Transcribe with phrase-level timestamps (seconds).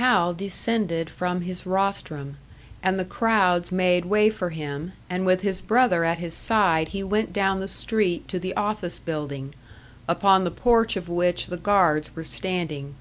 [0.00, 2.38] Hal descended from his rostrum,
[2.82, 7.02] and the crowds made way for him, and with his brother at his side he
[7.02, 9.54] went down the street to the office building,
[10.08, 12.94] upon the porch of which the guards were standing.